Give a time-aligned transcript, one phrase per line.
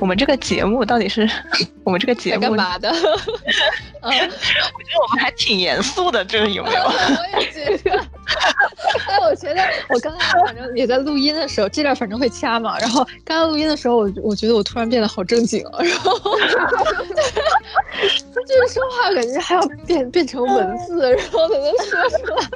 [0.00, 1.28] 我们这个节目到底是
[1.84, 2.88] 我们这个节目干嘛 的？
[4.00, 4.30] 嗯，我觉得
[5.02, 6.82] 我们还挺严肃的，这个有没有？
[6.86, 7.98] 我也觉得。
[9.08, 12.78] 哎，我觉得我刚刚反正也在录音的时候，这段反正会掐嘛。
[12.78, 16.18] 然后刚刚录音的时候，我我觉得我突然变得好正经了，然后
[18.46, 22.48] 就是说话感觉还要变变成文字，然后才能说出来。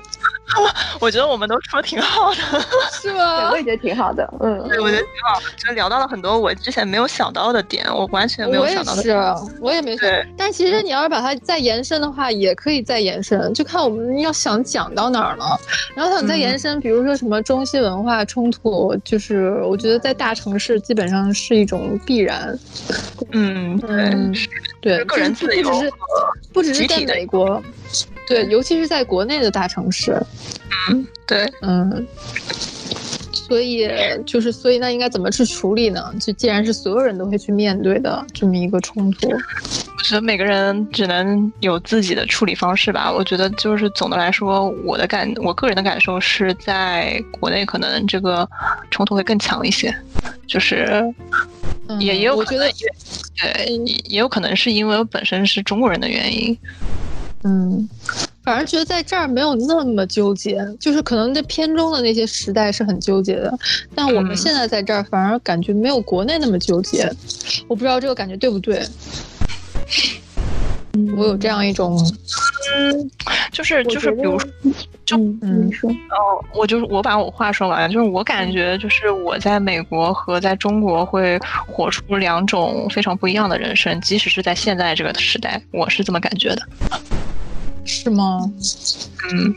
[1.00, 2.40] 我觉得我们都说挺好的，
[3.00, 3.50] 是吗？
[3.50, 9.02] 我也觉得挺好的，嗯，对，我觉得挺好的，就聊到了很多我之前没有想到的点，我完全没有想到的。
[9.02, 9.12] 是，
[9.60, 10.08] 我也没想。
[10.36, 15.58] 但其实你要是把它再延伸的话，也可以再延伸，就看我们要想讲到哪儿了。
[15.94, 22.58] 然后想再延伸，比如说什么中西文化冲突，就是我觉得在大城市基本上是一种必然。
[23.32, 25.92] 嗯，对，对，个人自由，不只是
[26.52, 27.62] 不只是在美国。
[28.28, 30.20] 对，尤其是在国内的大城市，
[30.88, 32.06] 嗯，对，嗯，
[33.32, 33.88] 所以
[34.24, 36.12] 就是，所以那应该怎么去处理呢？
[36.20, 43.12] 就既然是所有人都会去面对的这么一个冲突，我觉得每个人只能有自己的处理方式吧。
[43.12, 48.48] 我觉得就是总的来说，我的感，我个人的感受是在国内可能这个
[48.90, 49.94] 冲突会更强一些，
[50.46, 51.04] 就是
[52.00, 52.70] 也也有可能，
[53.36, 56.56] 对，也有可能是因为我本身是中国人的原因。
[57.44, 57.88] 嗯，
[58.44, 63.52] 反而觉得在这儿没有那么纠结，就是可能这片中的那些时代是很纠结的，
[63.94, 67.10] 但我们现在在这儿反而感觉没有国内那么纠结，
[67.68, 68.82] 我不知道这个感觉对不对。
[70.94, 71.96] 嗯我有这样一种，
[72.76, 73.10] 嗯，
[73.50, 74.50] 就是就是，比如说，
[75.06, 86.62] 就嗯，说哦，我就是我把我话说完，就是我感觉就是我在美国和在中国会活出两种非常不一样的人生，即使是在现在这个时代，我是这么感觉的。
[87.84, 88.50] 是吗？
[89.30, 89.54] 嗯，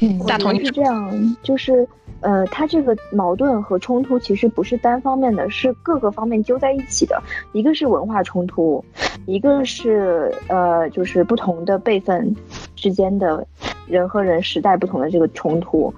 [0.00, 1.86] 嗯，大同是这样，就是
[2.20, 7.22] 呃，它这个矛盾和冲突其实不是单方面的，是各个方面揪在一起的。
[7.52, 8.84] 一个是文化冲突，
[9.26, 12.34] 一个是呃，就是不同的辈分
[12.74, 13.46] 之间的。
[13.88, 15.92] 人和人时代不同的这个冲突，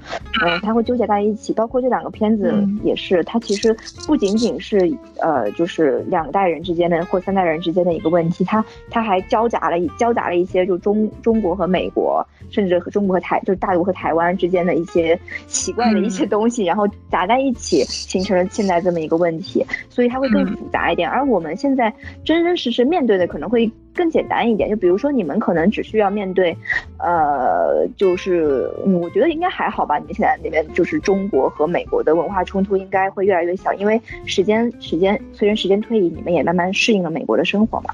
[0.44, 1.52] 嗯，它会纠结在一起。
[1.52, 3.76] 包括这两个片子也是，它其实
[4.06, 4.78] 不仅仅是
[5.20, 19.64] 呃，就是两代人之间的或三代人之间的一个问题，它它还交杂了交杂了一些就中中国和美国，甚至和中国和台就是大陆和台湾之间的一些奇怪的一些东西，然后杂在一起，形成了现在这么一个问题。
[19.88, 21.08] 所以它会更复杂一点。
[21.08, 21.92] 而我们现在
[22.24, 23.70] 真真实实面对的可能会。
[23.98, 26.56] 更简单一点，就比如说你们可能只需要面对，
[26.98, 29.98] 呃，就是我觉得应该还好吧。
[29.98, 37.92] 你们现在那边就是中国和美国的文化冲突应该会越来越小，因为时间时间随着时间推移，你们也慢慢适应了美国的生活嘛，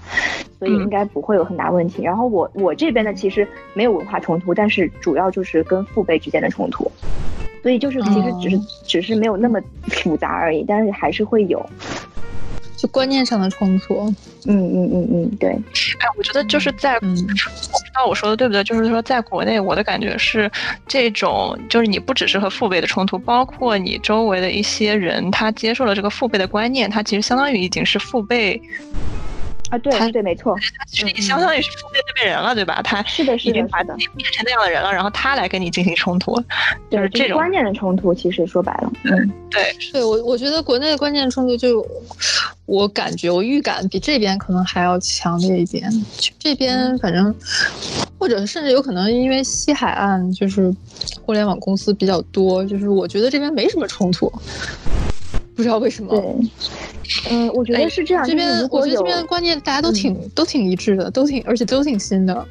[0.59, 2.03] 所以应该不会有很大问题。
[2.03, 6.93] 然后我我这边呢，其实没有文化冲突，但是主要就是跟父辈之间的冲突，
[7.63, 11.65] 所以就是其实只是只是没有那么复杂而已，但是还是会有。
[12.95, 14.07] 观念上的冲突，
[14.47, 15.51] 嗯嗯嗯嗯，对。
[15.51, 20.49] 哎，我觉得就是在，我不知道我说的对不对，就是说在国内，我的感觉是，
[20.87, 28.63] 这种就是你不只是和父辈的冲突，包括你周围的一些人，他接受了这个父辈的观念，他其实相当于已经是父辈。
[29.71, 32.83] 啊，对对，没错，他其实也相当于是父辈那辈人了，对吧？
[32.85, 36.39] 他是的，是的，的，变成那样的人了，然后他来跟你进行冲突，
[36.91, 38.13] 就是这种观念的冲突。
[38.15, 41.85] 其实说白了，嗯，对，对我我觉得国内的观念冲突，就
[42.67, 45.91] 我感觉我预感比这边可能还要强烈一点。
[46.39, 47.35] 这边反正，
[48.19, 50.75] 或者甚至有可能因为西海岸就是
[51.23, 54.33] 互联网公司比较多，就是我觉得这边没什么冲突。
[55.57, 56.11] 不知道为什么。
[56.11, 58.27] 对，嗯，我觉得是这样。
[58.27, 62.45] 这边我觉得这边的观念大家都挺都挺一致的，都挺而且都挺新的。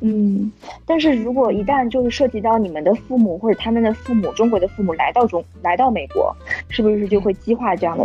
[0.00, 0.52] 嗯，
[0.84, 6.36] 但是如果一旦就是涉及到你们的父母或者他们的父母，中国的父母来到中来到美国，
[6.68, 8.04] 是不是就会激化这样的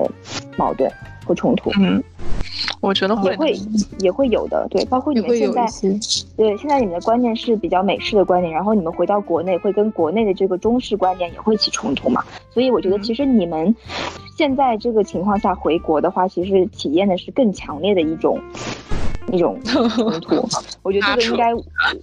[0.56, 0.90] 矛盾
[1.26, 1.72] 和冲突？
[1.80, 2.02] 嗯。
[2.80, 3.54] 我觉得也会
[4.00, 5.66] 也会有的，对，包括你们现在，
[6.38, 12.24] 对，现在你们的观念是比较美式的观念，然后你们回到国内会跟国内的这个中式观念也会起冲突嘛？
[12.54, 13.76] 所以我觉得其实你们
[14.38, 18.40] 现在这个情况下回国的话，其实体验的是更强烈的一种
[19.32, 20.48] 一种 冲突。
[20.84, 21.54] 我觉得这个应该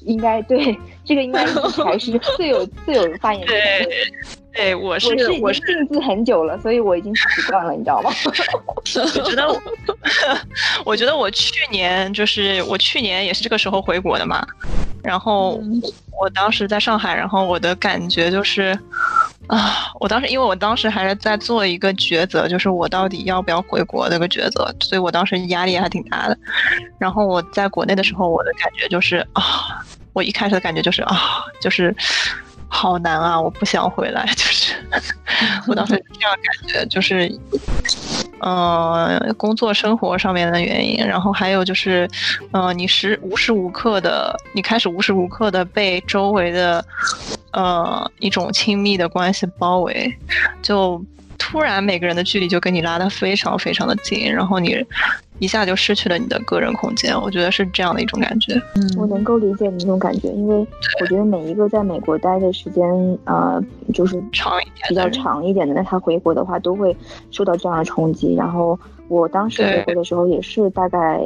[0.01, 3.57] 应该对这个应该还是最有最有发言权。
[4.55, 5.09] 对，我是
[5.41, 8.11] 我是定制很久了，所以我已经习惯了，你知道吗？
[8.25, 9.63] 我觉得我，
[10.85, 14.47] 我觉得我去年就是我去年也是这个时候回国的嘛，
[15.03, 15.59] 然后
[16.21, 18.79] 我当时在上海，然后我的感觉就是
[19.47, 26.37] 啊，我当时因为我当时还是在做一个抉择，就是我到底要不要回国这个抉择，所以我当时压力还挺大的。
[26.99, 29.83] 然后我在国内的时候，我的感觉就是啊，
[30.13, 31.95] 我一开始的感觉就是啊，就是。
[32.75, 33.39] 好难啊！
[33.39, 34.75] 我不想回来，就是
[35.69, 37.31] 我当时这样感觉，就是，
[38.41, 42.09] 嗯，工作生活上面的原因，然后还有就是，
[42.51, 46.83] 呃，你时无时无刻的，你开始无时无刻的被周围的，
[47.53, 50.11] 呃，一种亲密的关系包围，
[50.63, 51.05] 就
[51.53, 54.85] 突然每个人的距离就跟你拉得非常非常的近，然后你。
[55.39, 58.55] 一下就失去了你的个人空间，我觉得是这样的一种感觉。
[58.77, 60.65] 嗯，我能够理解你那种感觉，因为
[61.01, 62.85] 我觉得每一个在美国待的时间，
[63.25, 63.61] 呃，
[63.93, 66.97] 就是长一点、比较长一点的，那他回国的话都会
[67.33, 68.37] 受到这样的冲击。
[68.37, 68.79] 然后
[69.09, 71.21] 我当时回国的时候也是大概，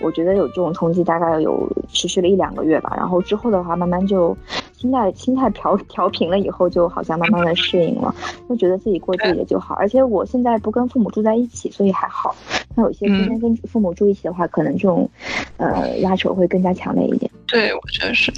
[0.00, 2.92] 我觉得有这种冲击，大概有持续了一两个月吧。
[2.96, 4.36] 然后之后的话，慢慢就。
[4.80, 8.14] 心态心态调调平了以后，就好像慢慢的适应了，
[8.48, 9.74] 就觉得自己过自己的就好。
[9.74, 12.34] 而且我现在不跟父母住在一起，所以还好。
[12.74, 15.06] 那有些天天跟父母住一起的话，可能这种，
[15.58, 17.30] 呃，拉扯会更加强烈一点。
[17.46, 18.32] 对，我觉得是。